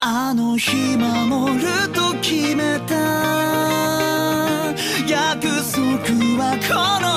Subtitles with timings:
[0.00, 2.94] あの日守ると決めた
[5.08, 7.07] 約束はこの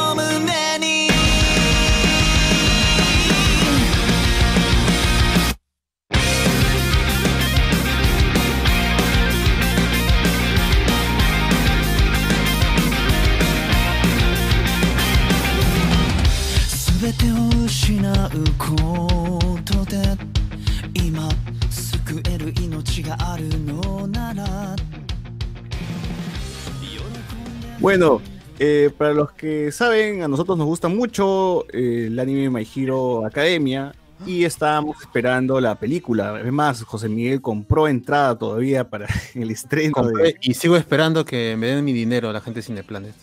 [27.82, 28.22] Bueno,
[28.60, 33.26] eh, para los que saben, a nosotros nos gusta mucho eh, el anime My Hero
[33.26, 33.92] Academia
[34.24, 36.40] y estábamos esperando la película.
[36.40, 39.94] Es más, José Miguel compró entrada todavía para el estreno.
[39.94, 40.38] Compré De...
[40.42, 43.16] y sigo esperando que me den mi dinero a la gente de Cineplanet.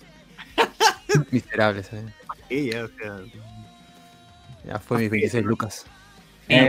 [1.31, 2.05] Miserables, eh.
[2.51, 3.21] Ella, o sea,
[4.67, 5.87] Ya fue mis 26 lucas.
[6.49, 6.67] Eh,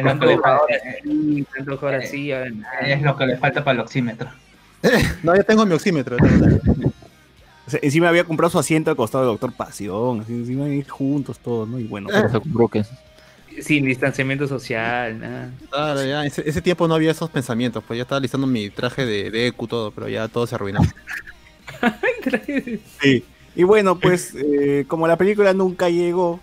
[2.86, 4.30] es lo que le falta para el oxímetro.
[5.24, 6.16] No, ya tengo mi oxímetro.
[7.70, 10.84] O sea, encima había comprado su asiento al costado del Doctor Pasión, así, encima ahí
[10.84, 11.78] juntos todos, ¿no?
[11.80, 12.88] Y bueno, pues,
[13.62, 15.52] Sin distanciamiento social, nada.
[15.70, 19.06] Claro, ya, ese, ese tiempo no había esos pensamientos, pues ya estaba listando mi traje
[19.06, 20.80] de, de Eku todo, pero ya todo se arruinó.
[23.02, 23.24] Sí.
[23.56, 26.40] Y bueno, pues eh, como la película nunca llegó,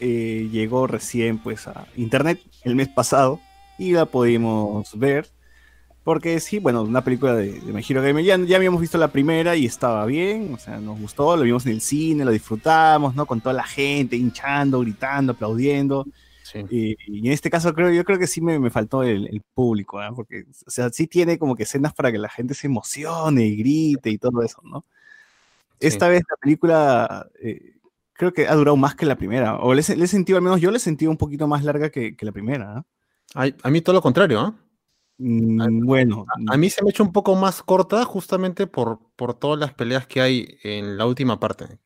[0.00, 3.38] eh, llegó recién pues a internet el mes pasado
[3.78, 5.28] y la pudimos ver.
[6.02, 9.08] Porque sí, bueno, una película de, de My Hero Academia, ya, ya habíamos visto la
[9.08, 13.14] primera y estaba bien, o sea, nos gustó, lo vimos en el cine, lo disfrutamos,
[13.14, 13.26] ¿no?
[13.26, 16.06] Con toda la gente hinchando, gritando, aplaudiendo.
[16.42, 16.60] Sí.
[16.70, 19.42] Y, y en este caso creo, yo creo que sí me, me faltó el, el
[19.54, 20.10] público, ¿ah?
[20.14, 23.56] porque, o sea, sí tiene como que escenas para que la gente se emocione y
[23.56, 24.84] grite y todo eso, ¿no?
[25.78, 27.76] Esta vez la película eh,
[28.14, 30.70] creo que ha durado más que la primera, o le, he- sentido, al menos yo
[30.70, 32.78] le he sentido un poquito más larga que, que la primera.
[32.78, 32.84] ¿ah?
[33.34, 34.54] Ay, a mí todo lo contrario, ¿ah?
[35.22, 39.34] Mm, bueno, A mí se me ha hecho un poco más corta justamente por, por
[39.34, 41.78] todas las peleas que hay en la última parte.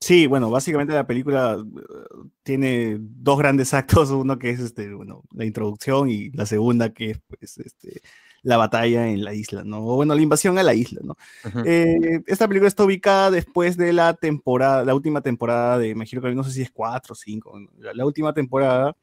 [0.00, 5.22] sí, bueno, básicamente la película eh, tiene dos grandes actos, uno que es este, bueno,
[5.32, 8.02] la introducción y la segunda que es pues, este,
[8.42, 9.78] la batalla en la isla, ¿no?
[9.86, 11.16] O bueno, la invasión a la isla, ¿no?
[11.64, 16.22] Eh, esta película está ubicada después de la temporada, la última temporada de, me imagino
[16.22, 18.96] que no sé si es cuatro o cinco, la, la última temporada.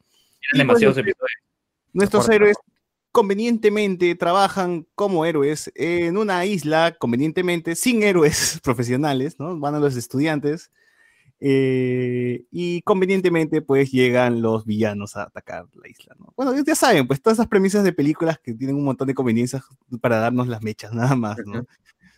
[0.52, 1.32] Eran demasiados episodios.
[1.94, 2.58] Nuestros héroes
[3.16, 9.58] convenientemente trabajan como héroes en una isla, convenientemente, sin héroes profesionales, ¿no?
[9.58, 10.70] Van a los estudiantes.
[11.40, 16.34] eh, y convenientemente, pues llegan los villanos a atacar la isla, ¿no?
[16.36, 19.64] Bueno, ya saben, pues todas esas premisas de películas que tienen un montón de conveniencias
[20.02, 21.66] para darnos las mechas, nada más, ¿no?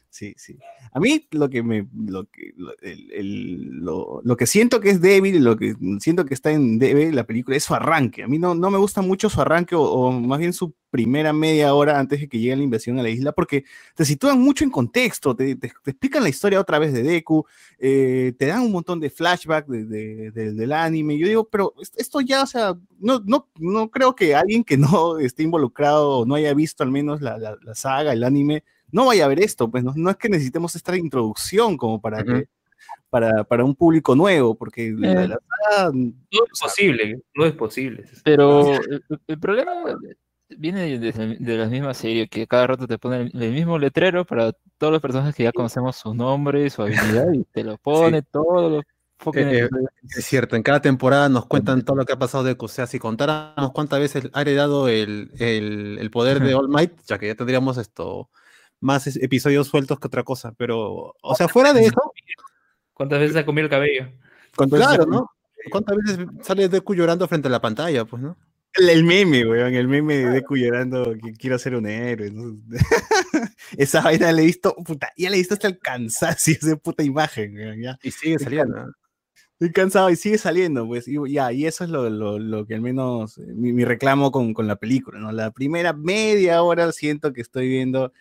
[0.09, 0.57] Sí, sí.
[0.93, 4.89] A mí lo que me, lo que, lo, el- el- lo- lo que siento que
[4.89, 8.23] es débil, lo que siento que está en débil la película es su arranque.
[8.23, 11.33] A mí no, no me gusta mucho su arranque o, o más bien su primera
[11.33, 13.65] media hora antes de que llegue la invasión a la isla porque
[13.95, 17.45] te sitúan mucho en contexto, te, te- te explican la historia otra vez de Deku,
[17.77, 21.19] eh, te dan un montón de flashback de- de- de- del anime.
[21.19, 24.77] Yo digo, pero est- esto ya, o sea, no, no, no creo que alguien que
[24.77, 28.63] no esté involucrado o no haya visto al menos la, la- la saga, el anime,
[28.91, 32.17] no vaya a ver esto, pues no, no es que necesitemos esta introducción como para
[32.21, 32.25] Ujú.
[32.27, 32.47] que
[33.09, 35.27] para, para un público nuevo, porque la, Eh.
[35.29, 35.39] la
[35.69, 35.91] saga,
[36.29, 38.03] Todo es posible, todo es posible.
[38.23, 38.61] Pero
[38.91, 39.73] el, el problema
[40.49, 44.25] viene de, de la misma serie, que cada rato te ponen el, el mismo letrero
[44.25, 46.81] para todos los personajes que ya conocemos su nombre, su
[47.21, 48.83] habilidad, y te lo pone todos los
[49.19, 49.69] fucking Eh, eh.
[50.15, 52.87] Es cierto, en cada temporada nos cuentan todo lo que ha pasado de O sea,
[52.87, 57.27] si contáramos cuántas veces ha heredado el, el- el poder de All Might, ya que
[57.27, 58.29] ya tendríamos esto
[58.79, 60.53] más episodios sueltos que otra cosa.
[60.57, 62.13] Pero, o sea, fuera de eso,
[62.93, 64.07] ¿Cuántas veces ha comido el cabello?
[64.55, 65.29] ¿cuántas claro, ¿no?
[65.69, 68.35] ¿Cuántas veces sale Deku llorando frente a la pantalla, pues, no?
[68.73, 72.31] El, el meme, weón, el meme de Deku llorando que quiero ser un héroe.
[72.31, 72.57] ¿no?
[73.77, 77.03] Esa vaina le he visto, puta, ya le he visto hasta el cansancio esa puta
[77.03, 77.99] imagen, weón, ya.
[78.01, 78.91] Y sigue saliendo.
[79.59, 82.75] Estoy cansado y sigue saliendo, pues, y ya, y eso es lo, lo- lo que
[82.75, 85.31] al menos eh, mi, mi reclamo con, con la película, ¿no?
[85.31, 88.13] La primera media hora siento que estoy viendo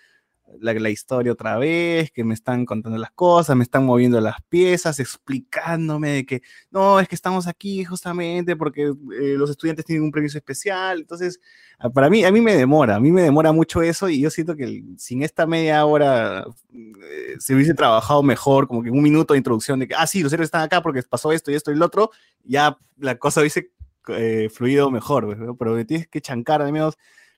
[0.60, 4.36] la, la historia otra vez, que me están contando las cosas, me están moviendo las
[4.48, 10.04] piezas, explicándome de que no, es que estamos aquí justamente porque eh, los estudiantes tienen
[10.04, 11.40] un premio especial, entonces,
[11.78, 14.30] ah, para mí, a mí me demora, a mí me demora mucho eso y yo
[14.30, 19.34] siento que sin esta media hora eh, se hubiese trabajado mejor, como que un minuto
[19.34, 21.70] de introducción de que, ah, sí, los héroes están acá porque pasó esto y esto
[21.70, 22.10] y el otro,
[22.44, 23.72] ya la cosa hubiese
[24.08, 25.56] eh, fluido mejor, pues, ¿no?
[25.56, 26.96] pero tienes que chancar al menos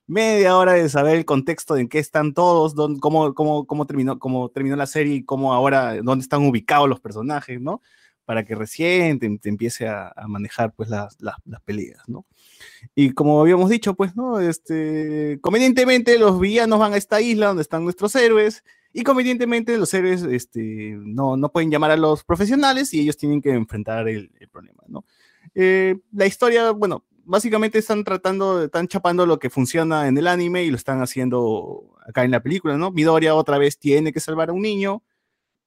[0.09, 4.87] media hora de saber el contexto de en qué están todos, dónde, cómo, terminó, la
[4.87, 7.81] serie y cómo ahora, dónde están ubicados los personajes, ¿no?
[8.25, 11.35] para que recién te, empiece a, manejar pues las, las,
[11.65, 12.27] peleas, ¿no?
[12.93, 14.39] Y como habíamos dicho, pues, ¿no?
[14.39, 18.63] Este, convenientemente los villanos van a esta isla donde están nuestros héroes
[18.93, 23.41] y convenientemente los héroes este, no, no pueden llamar a los profesionales y ellos tienen
[23.41, 25.05] que enfrentar el, el problema, ¿no?
[25.55, 30.63] Eh, la historia, bueno, básicamente están tratando, están chapando lo que funciona en el anime
[30.63, 32.91] y lo están haciendo acá en la película, ¿no?
[32.91, 35.03] Midoriya otra vez tiene que salvar a un niño,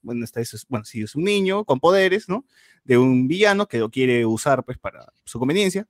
[0.02, 2.44] bueno, esta es, bueno, sí, es un niño con poderes, ¿no?
[2.82, 5.86] De un villano que lo quiere usar, pues, para su conveniencia.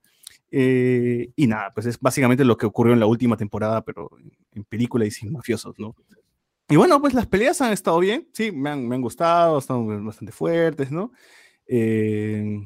[0.51, 4.11] Eh, y nada, pues es básicamente lo que ocurrió en la última temporada, pero
[4.51, 5.95] en película y sin mafiosos, ¿no?
[6.69, 10.05] Y bueno, pues las peleas han estado bien, sí, me han, me han gustado, están
[10.05, 11.11] bastante fuertes, ¿no?
[11.67, 12.59] Eh,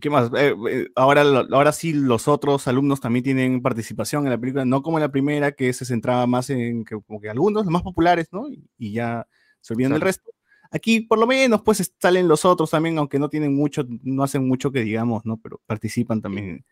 [0.00, 0.30] ¿Qué más?
[0.36, 4.64] Eh, eh, ahora, lo- ahora sí, los otros alumnos también tienen participación en la película,
[4.64, 7.72] no como en la primera, que se centraba más en que, como que algunos, los
[7.72, 8.48] más populares, ¿no?
[8.48, 9.26] Y, y ya
[9.60, 10.30] se olvidan del resto.
[10.70, 14.48] Aquí, por lo menos, pues salen los otros también, aunque no tienen mucho, no hacen
[14.48, 15.36] mucho que digamos, ¿no?
[15.36, 16.64] Pero participan también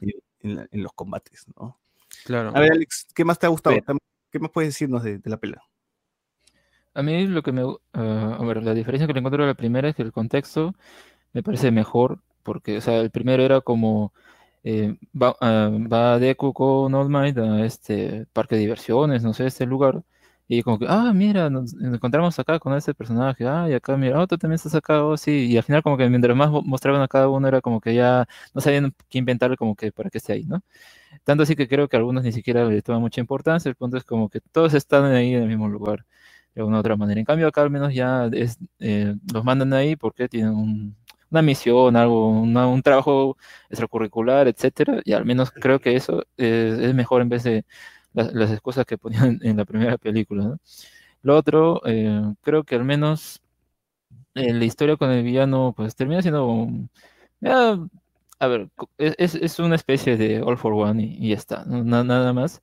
[0.00, 1.78] en, en la- en los combates, ¿no?
[2.24, 2.52] Claro.
[2.54, 3.76] A ver, Alex, ¿qué más te ha gustado?
[4.30, 5.60] ¿Qué más puedes decirnos de, de la pelea?
[6.94, 7.62] A mí lo que me...
[7.94, 10.74] ah, a ver, la diferencia que le encuentro a la primera es que el contexto
[11.32, 14.12] me parece mejor, porque, o sea, el primero era como...
[14.64, 19.46] eh, va, ah, va Deku con All Might a este parque de diversiones, no sé,
[19.46, 20.02] este lugar,
[20.48, 23.96] y como que, ah, mira, nos, nos encontramos acá con este personaje, ah, y acá,
[23.96, 26.50] mira, oh, tú también estás acá, oh, sí, y al final como que mientras más
[26.50, 29.92] mo- mostraban a cada uno era como que ya no sabían qué inventarle como que
[29.92, 30.62] para que esté ahí, ¿no?
[31.24, 34.04] Tanto así que creo que algunos ni siquiera le toman mucha importancia, el punto es
[34.04, 36.04] como que todos están ahí en el mismo lugar
[36.54, 37.20] de alguna u otra manera.
[37.20, 40.96] En cambio, acá al menos ya es, eh, los mandan ahí porque tienen un-
[41.32, 43.36] una misión, algo, una- un trabajo
[43.70, 47.64] extracurricular, etcétera, y al menos creo que eso es, es mejor en vez de
[48.14, 50.60] las, las excusas que ponían en la primera película, ¿no?
[51.22, 53.42] Lo otro, eh, creo que al menos
[54.34, 56.68] eh, la historia con el villano, pues termina siendo,
[57.40, 57.78] ya,
[58.38, 61.84] a ver, es, es- una especie de All for One y, y ya está, ¿no?
[61.84, 62.62] Na- nada más.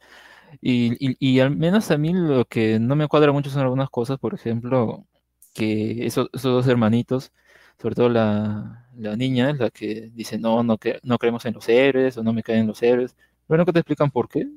[0.61, 3.89] Y, y- y al menos a mí lo que no me cuadra mucho son algunas
[3.89, 5.05] cosas, por ejemplo,
[5.53, 7.31] que esos, esos dos hermanitos,
[7.79, 11.67] sobre todo la, la niña, la que dice, no, no, que, no creemos en los
[11.69, 13.15] héroes o no me caen los héroes,
[13.47, 14.47] pero nunca te explican por qué.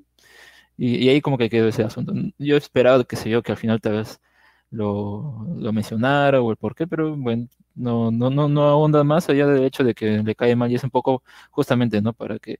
[0.76, 2.12] Y, y ahí como que quedó ese asunto.
[2.38, 4.20] Yo esperaba, que sé yo, que al final tal vez
[4.70, 9.28] lo, lo mencionara o el por qué, pero bueno, no, no, no, no ahonda más
[9.28, 12.12] allá del hecho de que le cae mal y es un poco justamente, ¿no?
[12.14, 12.58] Para que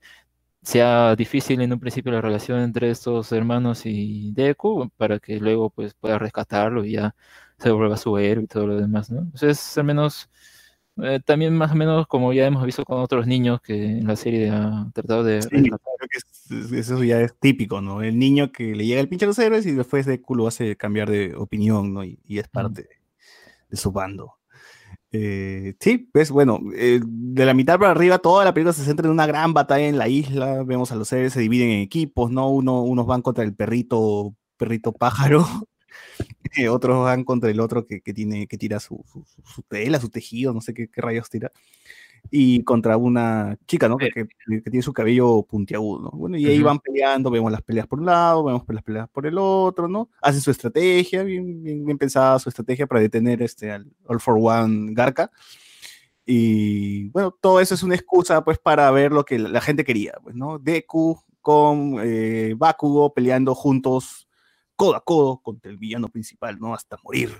[0.61, 5.69] sea difícil en un principio la relación entre estos hermanos y Deku, para que luego
[5.69, 7.15] pues pueda rescatarlo y ya
[7.57, 9.19] se vuelva su héroe y todo lo demás, ¿no?
[9.21, 10.29] Entonces, al menos,
[11.01, 14.15] eh, también más o menos como ya hemos visto con otros niños que en la
[14.15, 15.79] serie ha tratado de Sí, creo
[16.09, 18.01] que es- eso ya es típico, ¿no?
[18.03, 20.75] El niño que le llega el pinche a los héroes y después de culo hace
[20.75, 22.03] cambiar de opinión, ¿no?
[22.03, 22.89] Y, y es parte de,
[23.69, 24.33] de su bando.
[25.15, 29.05] Eh, sí, pues bueno, eh, de la mitad para arriba toda la película se centra
[29.05, 32.31] en una gran batalla en la isla, vemos a los héroes se dividen en equipos,
[32.31, 32.49] ¿no?
[32.49, 35.45] Uno, unos van contra el perrito, perrito pájaro,
[36.69, 40.09] otros van contra el otro que, que tiene, que tira su, su- su- tela, su
[40.09, 41.51] tejido, no sé qué, qué rayos tira,
[42.31, 43.97] y contra una chica, ¿no?
[43.97, 44.27] Que, que-
[44.61, 46.09] que tiene su cabello puntiagudo, ¿no?
[46.11, 46.65] Bueno, y ahí Ujú.
[46.65, 50.09] van peleando, vemos las peleas por un lado, vemos las peleas por el otro, ¿no?
[50.21, 54.37] Hacen su estrategia, bien, bien, bien pensada su estrategia para detener este, al All for
[54.39, 55.29] One Garca.
[56.25, 59.83] Y bueno, todo eso es una excusa pues para ver lo que la, la gente
[59.83, 60.57] quería, pues, ¿no?
[60.59, 64.29] Deku con eh, Bakugo peleando juntos
[64.83, 66.73] codo a codo contra el villano principal, ¿no?
[66.73, 67.31] Hasta morir.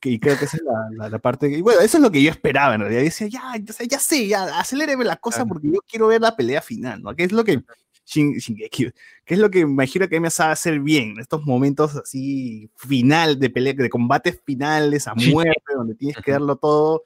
[0.00, 1.48] Que, y creo que esa es la, la- la parte.
[1.50, 3.00] Y bueno, eso es lo que yo esperaba en realidad.
[3.00, 3.54] Yo decía, ya,
[3.88, 7.14] ya sé, ya aceléreme la cosa porque yo quiero ver la pelea final, ¿no?
[7.14, 7.62] Que es lo que.
[8.08, 8.92] Shin- Shingeki,
[9.24, 13.36] que es lo que me imagino que me sabe hacer bien, estos momentos así final
[13.40, 17.02] de pelea, de combates finales a muerte, donde tienes que darlo todo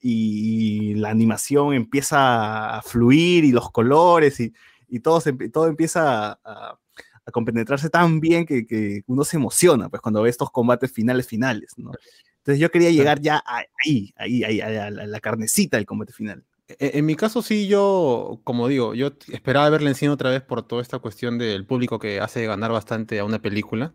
[0.00, 4.52] y la animación empieza a fluir y los colores y,
[4.88, 6.78] y todo, se, todo empieza a, a-
[7.26, 11.26] a compenetrarse tan bien que, que uno se emociona pues cuando ve estos combates finales
[11.26, 11.92] finales, ¿no?
[12.38, 13.42] Entonces yo quería llegar ya
[13.84, 16.44] ahí, ahí, ahí, a la, a la carnecita del combate final.
[16.68, 20.42] E- En mi caso sí, yo, como digo, yo esperaba verla en cine otra vez
[20.42, 23.92] por toda esta cuestión del público que hace ganar bastante a una película,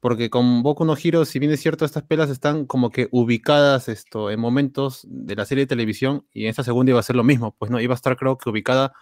[0.00, 3.88] porque con Boku no Hero, si bien es cierto, estas pelas están como que ubicadas
[3.88, 7.16] esto, en momentos de la serie de televisión, y en esta segunda iba a ser
[7.16, 8.92] lo mismo, pues no, iba a estar creo que ubicada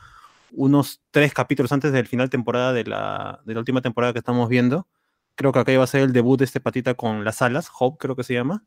[0.53, 4.49] unos tres capítulos antes del final temporada de la, de la última temporada que estamos
[4.49, 4.87] viendo.
[5.35, 7.99] Creo que acá iba a ser el debut de este patita con las alas, Hope
[7.99, 8.65] creo que se llama,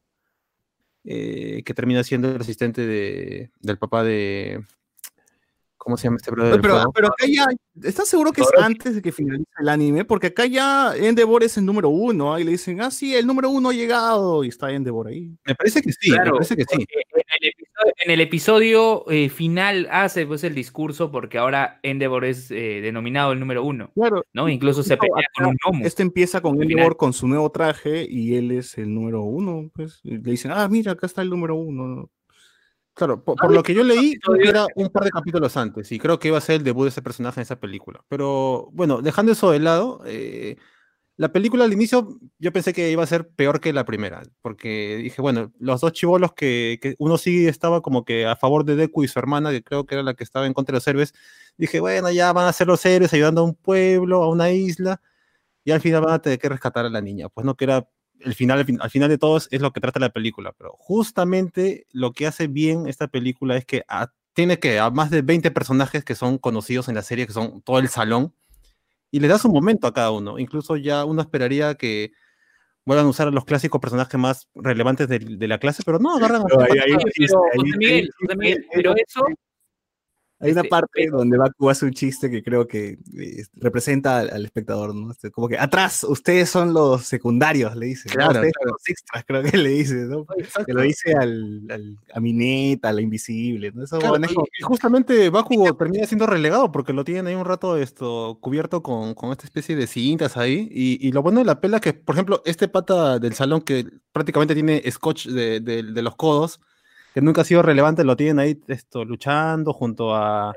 [1.04, 4.64] eh, que termina siendo el asistente de, del papá de...
[5.78, 6.62] ¿Cómo se llama este brother?
[6.62, 7.46] Pero, pero acá ya,
[7.84, 10.06] ¿estás seguro que es antes de que finalice el anime?
[10.06, 13.50] Porque acá ya Endeavor es el número uno, ahí le dicen, ah, sí, el número
[13.50, 15.38] uno ha llegado, y está Endeavor ahí.
[15.46, 16.88] Me parece que sí, me parece que sí.
[17.40, 17.54] En el
[18.06, 23.32] en el episodio eh, final hace pues el discurso porque ahora Endeavor es eh, denominado
[23.32, 24.50] el número uno, Claro, ¿no?
[24.50, 25.86] Incluso se pelea con un gnomo.
[25.86, 26.98] Este empieza con Endeavor final.
[26.98, 30.00] con su nuevo traje y él es el número uno, pues.
[30.04, 32.10] le dicen, ah, mira, acá está el número uno.
[32.94, 36.20] Claro, por, por lo que yo leí, era un par de capítulos antes, y creo
[36.20, 38.04] que iba a ser el debut de ese personaje en esa película.
[38.08, 40.58] Pero bueno, dejando eso de lado, eh,
[41.18, 44.98] la película al inicio yo pensé que iba a ser peor que la primera, porque
[44.98, 49.04] dije, bueno, los dos chivolos que, uno sí estaba como que a favor de Deku
[49.04, 51.14] y su hermana, que creo que era la que estaba en contra de los héroes,
[51.58, 55.02] dije, bueno, ya van a ser los héroes ayudando a un pueblo, a una isla,
[55.64, 57.30] y al final van a tener que rescatar a la niña.
[57.30, 57.88] Pues no, que era
[58.20, 60.76] el final, al fin- al final de todo es, lo que trata la película, pero
[60.80, 65.22] justamente lo que hace bien esta película es que a- tiene que a más de
[65.22, 68.34] 20 personajes que son conocidos en la serie, que son todo el salón,
[69.14, 70.40] y le da su momento a cada uno.
[70.40, 72.10] Incluso ya uno esperaría que
[72.84, 76.16] vuelvan a usar a los clásicos personajes más relevantes de, de la clase, pero no,
[76.16, 79.22] agarran a Pero este ahí- ahí- Pero, ahí- José Miguel, Miguel, pero eso,
[80.44, 84.30] Hay una Este, parte donde Baku hace un chiste que creo que eh, representa al,
[84.30, 85.12] al espectador, ¿no?
[85.12, 88.10] Este, como que atrás, ustedes son los secundarios, le dice.
[88.10, 88.16] ¿no?
[88.16, 88.70] Claro, Ustedes claro.
[88.70, 90.26] son los extras, creo que le dice, ¿no?
[90.66, 93.84] Que lo dice al, al- a Mineta, a la invisible, ¿no?
[93.84, 97.78] Eso Claro, y- y justamente Bakugo termina siendo relegado porque lo tienen ahí un rato
[97.78, 100.68] esto cubierto con, con esta especie de cintas ahí.
[100.72, 103.62] Y, y lo bueno de la pela es que, por ejemplo, este pata del salón
[103.62, 106.60] que prácticamente tiene scotch de, de- de los codos,
[107.14, 110.54] que nunca ha sido relevante, lo tienen ahí esto, luchando junto a,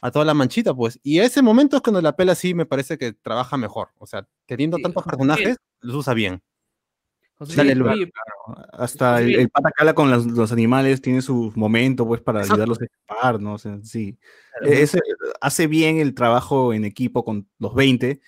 [0.00, 1.00] a toda la manchita, pues.
[1.02, 3.88] Y ese momento es cuando la pela sí me parece que trabaja mejor.
[3.98, 6.42] O sea, teniendo Sí, tantos José personajes, los usa bien.
[7.38, 7.92] José Luis.
[7.92, 8.10] oye,
[8.72, 9.34] hasta el, Sí.
[9.34, 12.54] el pata con los, los animales tiene su momento, pues, para Exacto.
[12.62, 13.54] ayudarlos a escapar, ¿no?
[13.54, 14.18] O sea, sí.
[14.58, 14.72] Claro.
[14.74, 15.00] Eh, ese-
[15.42, 18.20] hace bien el trabajo en equipo con los 20.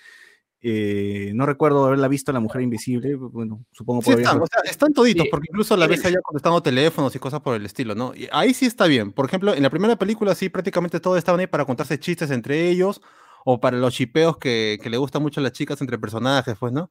[0.61, 4.47] Eh, no recuerdo haberla visto a la mujer invisible, bueno, supongo Sí por están, o
[4.47, 5.31] sea, están toditos, Sí.
[5.31, 8.13] porque incluso a la vez allá contestando teléfonos y cosas por el estilo, ¿no?
[8.15, 9.13] Y ahí sí está bien.
[9.13, 12.69] Por ejemplo, en la primera película sí prácticamente todos estaban ahí para contarse chistes entre
[12.69, 13.01] ellos
[13.45, 16.73] o para los chipeos que, que le gustan mucho a las chicas entre personajes, pues,
[16.73, 16.91] ¿no?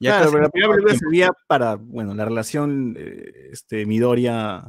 [0.00, 4.64] Y Claro, sí pero la primera película servía para, bueno, la relación eh, este, Midoriya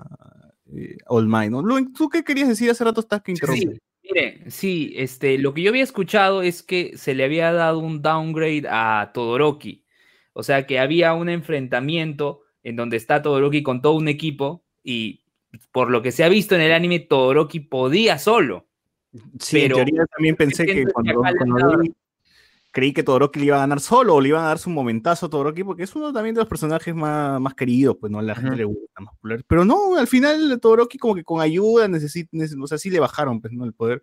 [0.72, 1.64] eh, All Might, ¿no?
[1.64, 3.02] Lu, ¿tú qué querías decir hace rato?
[3.02, 3.62] Estás que interrumpí.
[3.62, 7.80] Sí, miren, sí, este, lo que yo había escuchado es que se le había dado
[7.80, 9.84] un downgrade a Todoroki.
[10.34, 15.24] O sea, que había un enfrentamiento en donde está Todoroki con todo un equipo y
[15.72, 18.68] por lo que se ha visto en el anime, Todoroki podía solo.
[19.40, 21.94] Sí, Pero- en teoría también pensé que cuando, vi,
[22.76, 25.28] creí que Todoroki le iba a ganar solo o le iban a dar su momentazo
[25.28, 28.22] a Todoroki porque es uno también de los personajes más, más queridos, pues no a
[28.22, 29.44] la gente le gusta, más popular.
[29.48, 33.40] Pero no, al final Todoroki como que con ayuda necesita, o sea, sí le bajaron,
[33.40, 33.64] pues, ¿no?
[33.64, 34.02] El poder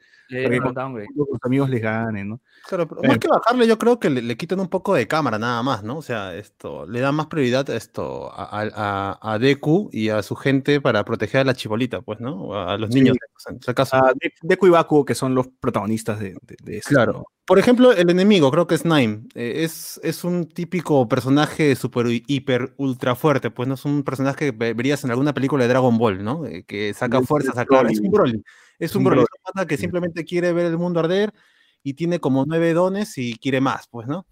[0.62, 2.40] con- los amigos les ganen, ¿no?
[2.66, 3.08] Claro, pero Eh.
[3.08, 5.82] más que bajarle, yo creo que le, le quitan un poco de cámara nada más,
[5.84, 5.98] ¿no?
[5.98, 8.70] O sea, esto le da más prioridad esto a, a,
[9.20, 12.54] a- a Deku y a su gente para proteger a la chibolita, pues, ¿no?
[12.54, 13.00] A, a los Sí.
[13.02, 13.18] niños,
[13.50, 13.96] en este caso.
[13.96, 17.12] A De- Deku y Baku, que son los protagonistas de, de, de esto, Claro.
[17.12, 17.24] ¿no?
[17.44, 19.22] Por ejemplo, el enemigo, creo que es Nine.
[19.34, 24.36] eh, es, es un típico personaje super hiper ultra fuerte, pues no es un personaje
[24.36, 26.46] que ve- verías en alguna película de Dragon Ball, ¿no?
[26.46, 27.82] Eh, que saca Es- fuerza, saca.
[27.88, 28.42] Es un Broly.
[28.78, 29.22] Es un Broly.
[29.22, 31.32] Es un pata que simplemente quiere ver el mundo arder
[31.82, 34.26] y tiene como nueve dones y quiere más, pues, ¿no?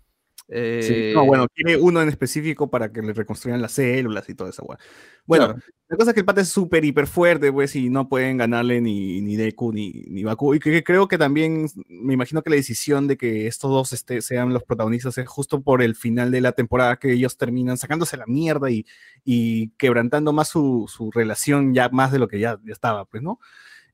[0.53, 4.35] Sí, Eh, no, bueno, tiene uno en específico para que le reconstruyan las células y
[4.35, 4.79] toda esa weá.
[5.25, 5.61] Bueno, claro.
[5.89, 8.81] la cosa es que el pata es súper hiper fuerte, pues, y no pueden ganarle
[8.81, 10.55] ni, ni Deku ni, ni Baku.
[10.57, 14.23] Y que creo que también, me imagino que la decisión de que estos dos este,
[14.23, 18.17] sean los protagonistas es justo por el final de la temporada que ellos terminan sacándose
[18.17, 18.87] la mierda y,
[19.25, 23.23] y quebrantando más su, su relación ya más de lo que ya, ya estaba, pues,
[23.23, 23.39] ¿no?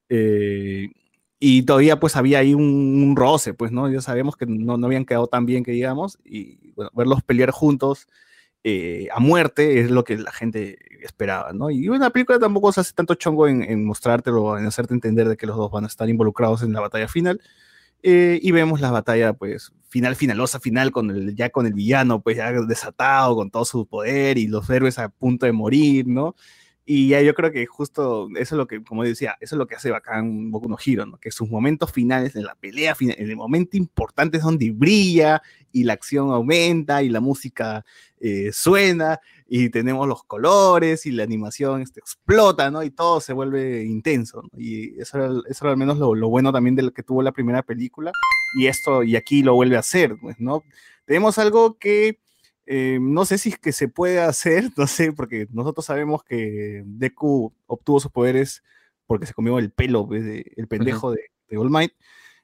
[0.09, 0.89] Eh,
[1.39, 3.91] y todavía pues había ahí un, roce, pues, ¿no?
[3.91, 7.51] Ya sabemos que no, no habían quedado tan bien que digamos, y bueno, verlos pelear
[7.51, 8.07] juntos
[8.65, 11.71] eh, a muerte es lo que la gente esperaba, ¿no?
[11.71, 15.37] Y la película tampoco se hace tanto chongo en, en mostrártelo, en hacerte entender de
[15.37, 17.41] que los dos van a estar involucrados en la batalla final.
[18.03, 22.21] Eh, y vemos la batalla, pues, final, finalosa, final, con el, ya con el villano,
[22.23, 26.35] pues, ya desatado, con todo su poder y los héroes a punto de morir, ¿no?
[26.89, 29.67] Y ya yo creo que justo eso es lo que, como decía, eso es lo
[29.67, 31.19] que hace bacán Boku no ¿no?
[31.19, 35.43] Que sus momentos finales, en la pelea final, en el momento importante es donde brilla
[35.73, 37.85] y la acción aumenta y la música
[38.21, 42.85] eh, suena y tenemos los colores y la animación este, explota, ¿no?
[42.85, 44.51] Y todo se vuelve intenso, ¿no?
[44.57, 47.21] Y eso era, eso era al menos lo, lo bueno también de lo que tuvo
[47.21, 48.13] la primera película
[48.57, 50.63] y esto, y aquí lo vuelve a hacer, pues, ¿no?
[51.05, 52.21] Tenemos algo que
[52.67, 56.83] eh, no sé si es que se puede hacer, no sé, porque nosotros sabemos que
[56.85, 58.63] Deku obtuvo sus poderes
[59.07, 60.25] porque se comió el pelo, pues,
[60.57, 61.93] el pendejo de, de All Might.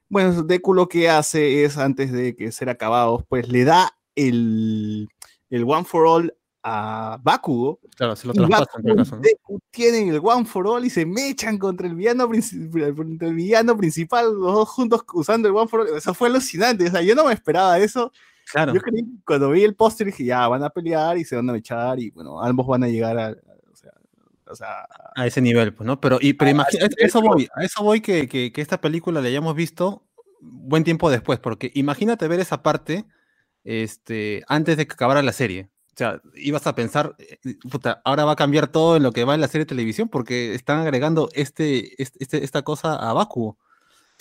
[0.07, 5.09] Bueno, Deku lo que hace es, antes de que ser acabados, pues le da el,
[5.49, 7.79] el One for All a Bakugo.
[7.97, 9.21] Claro, se lo traspasan.
[9.21, 12.29] Deku tienen el One for All y se mechan contra el villano,
[12.95, 15.97] contra el villano principal, los dos juntos usando el One for All.
[15.97, 16.87] Eso fue alucinante.
[16.87, 18.11] O sea, yo no me esperaba eso.
[18.51, 18.73] Claro.
[18.73, 21.57] Yo creí, cuando vi el póster dije, ya, van a pelear y se van a
[21.57, 23.31] echar y bueno, ambos van a llegar a, a-
[23.71, 23.91] o sea,
[24.49, 25.99] o sea, a ese nivel, pues, ¿no?
[25.99, 29.27] Pero, y, pero imagina, eso voy, a eso voy que, que, que esta película la
[29.27, 30.03] hayamos visto
[30.41, 33.05] buen tiempo después, porque imagínate ver esa parte
[33.63, 35.69] este, antes de que acabara la serie.
[35.93, 37.37] O sea, ibas a pensar, eh,
[37.69, 40.09] puta, ahora va a cambiar todo en lo que va en la serie de televisión,
[40.09, 43.57] porque están agregando este, este, este- esta cosa a Bakugo.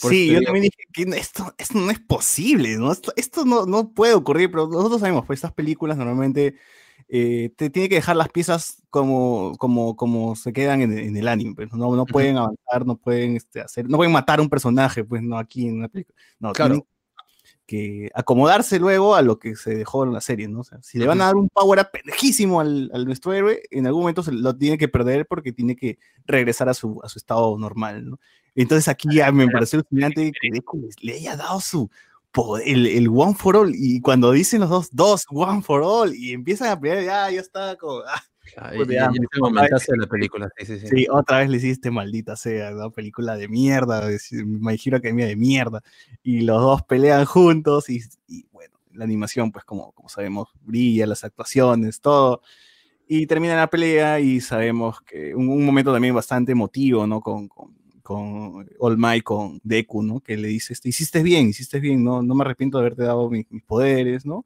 [0.01, 0.45] Por sí, yo digo.
[0.45, 2.93] también dije que esto, esto no es posible, ¿no?
[2.93, 6.57] Esto, esto no, no puede ocurrir, pero nosotros sabemos, pues estas películas normalmente
[7.09, 11.29] eh, te tiene que dejar las piezas como, como, como se quedan en, en el
[11.29, 14.49] anime, pues, no, no pueden avanzar, no pueden este, hacer, no pueden matar a un
[14.49, 16.17] personaje, pues no aquí en una película.
[16.39, 16.75] No, Claro.
[16.75, 16.87] tienen
[17.67, 20.61] que acomodarse luego a lo que se dejó en la serie, ¿no?
[20.61, 23.63] O sea, si le van a dar un power up pendejísimo al, al nuestro héroe,
[23.71, 27.09] en algún momento se lo tiene que perder porque tiene que regresar a su, a
[27.09, 28.21] su estado normal, ¿no?
[28.55, 30.61] Entonces aquí ya me pareció alucinante que
[31.01, 31.91] le haya dado su
[32.33, 36.15] poder, el, el One for All, y cuando dicen los dos, dos, One for All,
[36.15, 38.23] y empiezan a pelear, ya, ya está como, ah,
[38.75, 40.87] Pues ya- momentazo de la película, sí, sí, sí.
[40.89, 42.91] Sí, otra vez le hiciste maldita sea, ¿no?
[42.91, 45.83] Película de mierda, de My Hero Academia de mierda.
[46.23, 51.07] Y los dos pelean juntos y, y, bueno, la animación, pues como, como sabemos, brilla,
[51.07, 52.43] las actuaciones, todo.
[53.07, 57.21] Y termina la pelea y sabemos que un, un momento también bastante emotivo, ¿no?
[57.21, 60.21] Con, con, con All Might, con Deku, ¿no?
[60.21, 62.23] Que le dice, este, hiciste bien, hiciste bien, ¿no?
[62.23, 64.45] No me arrepiento de haberte dado mi- mis poderes, ¿no?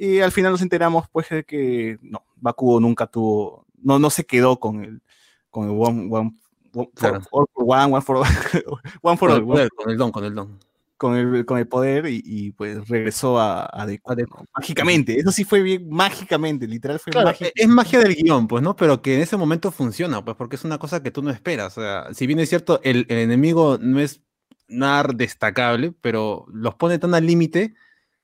[0.00, 4.24] Y al final nos enteramos, pues, de que no, Bakugo nunca tuvo, no, no se
[4.24, 5.02] quedó con el,
[5.50, 6.38] con el One, one, one,
[6.72, 7.20] for, Claro.
[7.32, 8.24] all for One, One for All,
[9.02, 10.58] One for Con All, el, poder, con el don, con el don.
[10.96, 14.14] con el, con el poder y, y, pues regresó a, a Deku.
[14.14, 14.44] ¿no?
[14.56, 17.50] Mágicamente, eso sí fue bien, mágicamente, literal fue Claro, mágico.
[17.50, 18.76] e- es magia del guion, pues, ¿no?
[18.76, 21.76] Pero que en ese momento funciona, pues, porque es una cosa que tú no esperas.
[21.76, 24.20] O sea, si bien es cierto, el, el enemigo no es
[24.68, 27.74] nada destacable, pero los pone tan al límite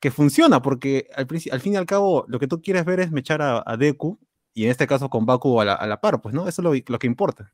[0.05, 3.11] que funciona, porque al, al fin y al cabo lo que tú quieres ver es
[3.11, 4.19] mechar a, a Deku,
[4.53, 6.47] y en este caso con Baku a la, a la par, pues, ¿no?
[6.47, 7.51] Eso es lo, lo que importa.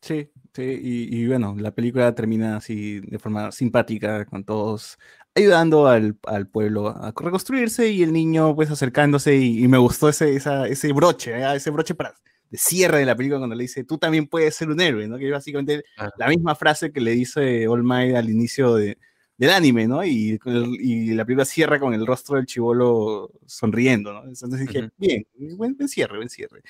[0.00, 4.98] Sí, sí, y, y bueno, la película termina así de forma simpática, con todos
[5.34, 10.08] ayudando al, al pueblo a reconstruirse y el niño pues acercándose y, y me gustó
[10.08, 11.54] ese, esa, ese broche, ¿eh?
[11.54, 12.14] ese broche para,
[12.50, 15.18] de cierre de la película cuando le dice, tú también puedes ser un héroe, ¿no?
[15.18, 16.08] Que es básicamente Ah.
[16.16, 18.96] la misma frase que le dice All Might al inicio de,
[19.42, 20.04] del anime, ¿no?
[20.04, 20.38] Y,
[20.78, 24.22] y la película cierra con el rostro del chivolo sonriendo, ¿no?
[24.22, 25.26] Entonces dije, bien,
[25.56, 26.62] buen, buen cierre, buen cierre.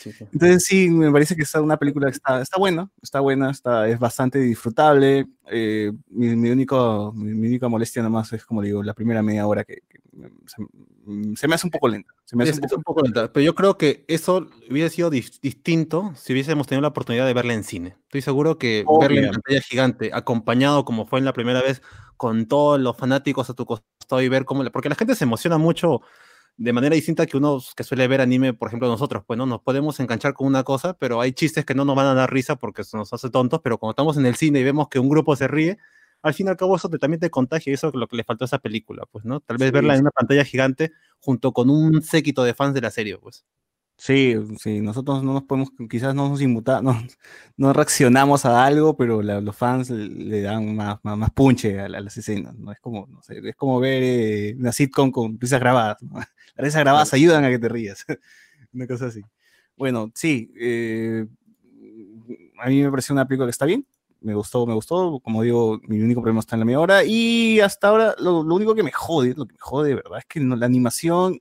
[0.00, 0.24] Sí, sí.
[0.32, 3.88] Entonces sí, me parece que es una película que está, está buena, está buena, está,
[3.88, 5.26] es bastante disfrutable.
[5.50, 9.44] eh, mi, mi único, mi, mi única molestia nomás es, como digo, la primera media
[9.44, 9.82] hora que,
[10.46, 10.62] se,
[11.04, 12.12] mm, se me hace un poco lenta.
[12.24, 14.88] Se me hace Es, un poco, un poco lenta, pero yo creo que eso hubiera
[14.90, 17.96] sido dis- distinto si hubiésemos tenido la oportunidad de verla en cine.
[18.04, 19.32] Estoy seguro que verla en Obvio.
[19.32, 21.82] pantalla gigante, acompañado como fue en la primera vez,
[22.16, 24.62] con todos los fanáticos a tu costado y ver cómo...
[24.62, 26.02] la- Porque la gente se emociona mucho
[26.58, 29.62] de manera distinta que uno que suele ver anime, por ejemplo, nosotros, pues no nos
[29.62, 32.56] podemos enganchar con una cosa, pero hay chistes que no nos van a dar risa
[32.56, 35.08] porque se nos hace tontos, pero cuando estamos en el cine y vemos que un
[35.08, 35.78] grupo se ríe,
[36.22, 38.16] al fin y al cabo eso te- también te contagia y eso es lo que
[38.16, 39.40] le faltó a esa película, pues, ¿no?
[39.40, 42.80] Tal vez Sí, verla en una pantalla gigante junto con un séquito de fans de
[42.82, 43.44] la serie, pues.
[43.96, 47.00] sí, sí, nosotros no nos podemos, quizás no nos inmuta, no,
[47.56, 51.78] no reaccionamos a algo, pero la- los fans le, le dan más, más, más punche
[51.80, 52.72] a las escenas, ¿no?
[52.72, 56.14] Es como, no sé, es como ver eh, una sitcom con risas grabadas, ¿no?
[56.56, 58.04] Las risas grabadas ayudan a que te rías,
[58.72, 59.22] una cosa así.
[59.76, 61.26] Bueno, sí, eh,
[62.58, 63.86] a mí me pareció una película que está bien,
[64.22, 67.60] me gustó, me gustó, como digo, mi único problema está en la media hora, y
[67.60, 70.24] hasta ahora lo, lo único que me jode, lo que me jode de verdad, es
[70.26, 71.40] que no- la animación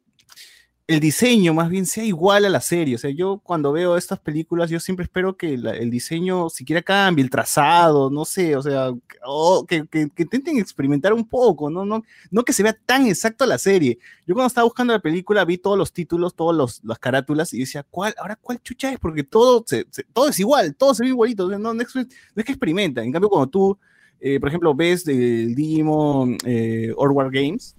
[0.87, 2.95] el diseño más bien sea igual a la serie.
[2.95, 6.81] O sea, yo cuando veo estas películas, yo siempre espero que la- el diseño siquiera
[6.81, 8.89] cambie, el trazado, no sé, o sea,
[9.25, 11.85] o que, que- que intenten experimentar un poco, ¿no?
[11.85, 13.99] No, no que se vea tan exacto a la serie.
[14.27, 17.85] Yo cuando estaba buscando la película vi todos los títulos, todas las carátulas y decía,
[17.89, 18.13] ¿cuál?
[18.17, 18.99] Ahora, ¿cuál chucha es?
[18.99, 21.47] Porque todo, se- se- todo es igual, todo se ve igualito.
[21.57, 22.01] no, no es, no
[22.35, 23.01] es que experimenta.
[23.01, 23.77] En cambio, cuando tú,
[24.19, 27.75] eh, por ejemplo, ves el Digimon eh, Orward Games,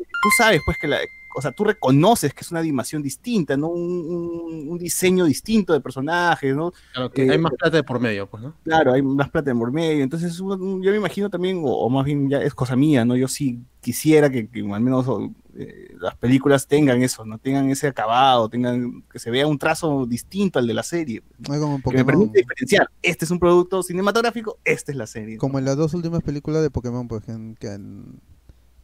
[0.00, 0.98] tú sabes pues que la,
[1.34, 3.68] o sea, tú reconoces que es una animación distinta, ¿no?
[3.68, 6.72] Un, un- un diseño distinto de personajes, ¿no?
[6.92, 8.54] Claro, que Eh, hay más plata de por medio, pues, ¿no?
[8.64, 12.04] Claro, hay más plata en por medio, entonces yo me imagino también, o, o más
[12.04, 13.16] bien ya es cosa mía, ¿no?
[13.16, 17.38] Yo sí quisiera que, que al menos o, eh, las películas tengan eso, ¿no?
[17.38, 21.60] Tengan ese acabado, tengan, que se vea un trazo distinto al de la serie, No
[21.60, 22.06] como que me Pokémon.
[22.06, 25.34] permite diferenciar, este es un producto cinematográfico, esta es la serie.
[25.34, 25.40] ¿no?
[25.40, 28.20] Como en las dos últimas películas de Pokémon, pues, que, en- que en-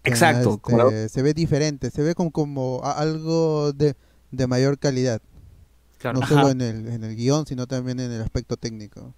[0.05, 3.97] en Exacto, como la- este, se ve diferente, se ve como, como algo de
[4.33, 5.21] de mayor calidad.
[5.99, 6.19] Claro.
[6.19, 6.29] No Ajá.
[6.29, 9.15] solo en el, en el guion, sino también en el aspecto técnico.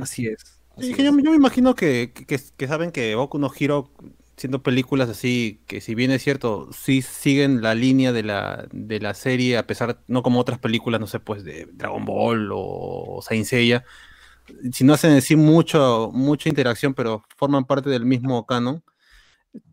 [0.00, 0.60] Así es.
[0.76, 1.16] Así que yo, es.
[1.22, 3.90] yo me imagino que, que, que saben que Boku no Hero,
[4.36, 9.00] siendo películas así, que si bien es cierto, sí siguen la línea de la, de
[9.00, 13.20] la serie, a pesar, no como otras películas, no sé, pues de Dragon Ball o
[13.22, 13.84] Saint Seiya,
[14.72, 18.82] si no hacen decir mucho, mucha interacción, pero forman parte del mismo canon,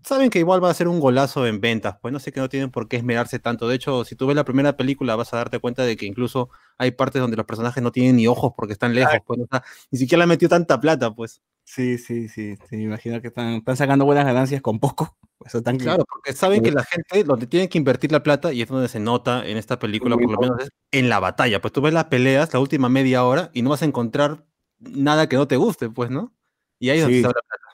[0.03, 2.49] saben que igual va a ser un golazo en ventas, pues no sé que no
[2.49, 3.67] tienen por qué esmerarse tanto.
[3.67, 6.49] De hecho, si tú ves la primera película, vas a darte cuenta de que incluso
[6.77, 9.63] hay partes donde los personajes no tienen ni ojos porque están lejos, pues, o sea,
[9.91, 11.41] ni siquiera le metió tanta plata, pues.
[11.63, 15.15] Sí, sí, sí, sí, imagino que están, están sacando buenas ganancias con poco.
[15.39, 18.61] Pues están Claro, porque saben que la gente donde tiene que invertir la plata, y
[18.61, 21.61] es donde se nota en esta película, por lo menos es en la batalla.
[21.61, 24.43] Pues tú ves las peleas, la última media hora, y no vas a encontrar
[24.79, 26.33] nada que no te guste, pues, ¿no?
[26.77, 27.68] Y ahí es donde se la plata.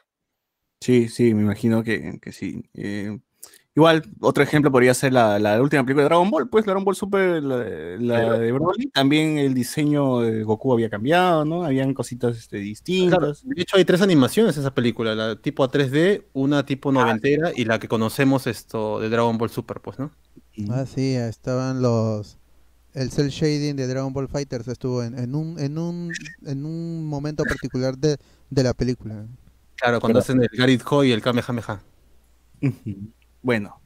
[0.86, 2.64] Sí, sí, me imagino que, que sí.
[2.76, 3.18] Eh,
[3.76, 6.96] igual, otro ejemplo podría ser la, la última película de Dragon Ball, pues Dragon Ball
[6.96, 7.58] Super, la,
[7.98, 8.92] la de Broly.
[8.92, 11.64] También el diseño de Goku había cambiado, ¿no?
[11.64, 13.42] Habían cositas este, Claro, distintas.
[13.44, 17.52] de hecho, hay tres animaciones en esa película, la tipo a 3D, una tipo noventera
[17.56, 20.12] y la que conocemos esto de Dragon Ball Super, pues, ¿no?
[20.70, 22.38] Ah, sí, estaban los...
[22.94, 26.12] El cel shading de Dragon Ball Fighters estuvo en, en un, en, un,
[26.46, 28.18] en un momento particular de,
[28.52, 29.26] de la película.
[29.78, 31.82] Claro, cuando hacen el Garith Ho y el Kamehameha.
[33.42, 33.82] Bueno.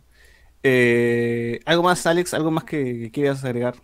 [0.64, 2.34] Eh, ¿Algo más, Alex?
[2.34, 3.76] ¿Algo más que, que quieras agregar?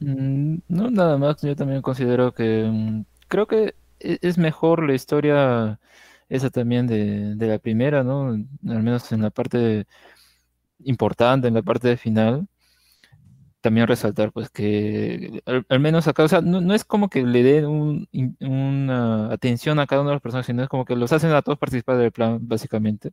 [0.00, 4.94] Mm, No, nada más, yo también considero que mm, creo que e- es mejor la
[4.94, 5.80] historia
[6.28, 8.28] esa también de, de la primera, ¿no?
[8.30, 9.86] Al menos en la parte
[10.84, 12.48] importante, en la parte de final.
[13.60, 17.42] También resaltar, pues, que al, menos acá, o sea, no, no es como que le
[17.42, 18.08] den un-
[18.40, 21.42] una atención a cada uno de los personajes, sino es como que los hacen a
[21.42, 23.12] todos participar del plan, básicamente.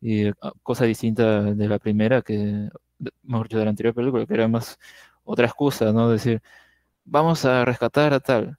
[0.00, 2.68] Y eh, cosa distinta de la primera, que,
[3.22, 4.78] mejor dicho, de la anterior película, que era más
[5.24, 6.10] otra excusa, ¿no?
[6.10, 6.42] Decir,
[7.04, 8.58] vamos a rescatar a tal,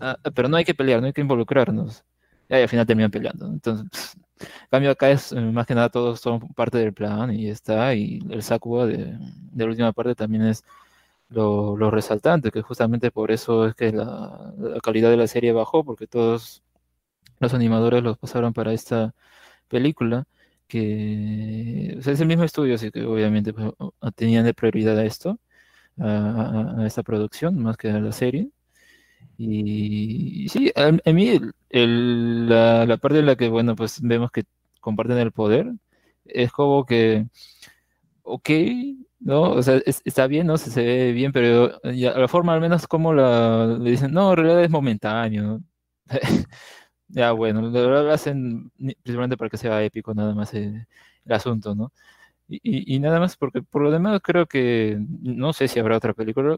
[0.00, 2.04] Ah, pero no hay que pelear, no hay que involucrarnos.
[2.48, 3.46] Y ahí al final terminan peleando.
[3.46, 7.48] Entonces, en cambio acá es eh, más que nada todos son parte del plan y
[7.48, 7.94] está.
[7.94, 10.64] Y el Sakuga de, de la última parte también es
[11.28, 15.84] lo, lo resaltante, que justamente por eso es que la, calidad de la serie bajó,
[15.84, 16.62] porque todos
[17.40, 19.14] los animadores los pasaron para esta
[19.68, 20.26] película,
[20.68, 23.72] que es el mismo estudio, así que obviamente pues,
[24.16, 25.38] tenían de prioridad a esto,
[25.98, 28.50] a esta producción, más que a la serie.
[29.38, 31.28] Y, sí, a, a mí
[31.70, 34.44] el- la, la parte en la que, bueno, pues vemos que
[34.80, 35.72] comparten el poder,
[36.24, 37.26] es como que,
[38.22, 38.50] ok,
[39.20, 39.52] ¿no?
[39.52, 40.58] O sea, es- está bien, ¿no?
[40.58, 44.30] Se, se ve bien, pero ya, la forma al menos como la, le dicen, no,
[44.32, 45.62] en realidad es momentáneo.
[47.08, 50.86] Ya, bueno, lo, hacen principalmente para que sea épico nada más el
[51.30, 51.92] asunto, ¿no?
[52.48, 56.14] Y, y- nada más porque por lo demás creo que, no sé si habrá otra
[56.14, 56.56] película,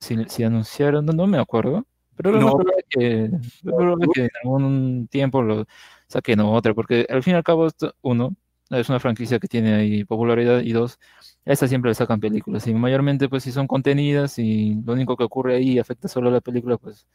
[0.00, 2.46] si, anunciaron, no me acuerdo, pero lo No.
[2.46, 3.28] más probable es que,
[3.62, 5.66] lo más probable es que en algún tiempo lo
[6.08, 8.34] saquen otra, porque al fin y al cabo, esto, uno,
[8.70, 10.98] es una franquicia que tiene ahí popularidad, y dos,
[11.44, 15.16] a esta siempre le sacan películas, y mayormente pues si son contenidas y lo único
[15.16, 17.06] que ocurre ahí afecta solo a la película, pues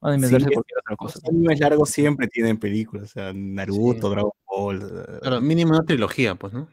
[0.00, 1.18] van a inventarse es- cualquier otra cosa.
[1.22, 4.14] Los animes largos siempre tienen películas, o sea, Naruto, Sí.
[4.14, 4.82] Dragon Ball.
[4.82, 6.68] eh, Claro, mínimo una trilogía, pues, ¿no?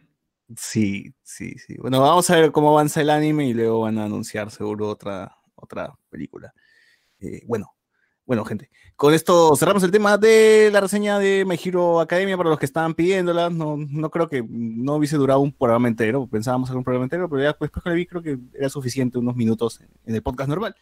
[0.57, 1.75] Sí, sí, sí.
[1.79, 5.37] Bueno, vamos a ver cómo avanza el anime y luego van a anunciar seguro otra,
[5.55, 6.53] otra película.
[7.21, 7.73] Eh, bueno,
[8.25, 8.69] bueno, gente.
[8.95, 12.65] Con esto cerramos el tema de la reseña de My Hero Academia para los que
[12.65, 13.49] estaban pidiéndola.
[13.49, 16.27] No, no creo que no hubiese durado un programa entero.
[16.27, 19.17] Pensábamos hacer un programa entero, pero ya después que la vi creo que era suficiente
[19.17, 20.75] unos minutos en, en el podcast normal.